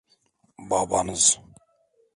Babanız. 0.59 1.39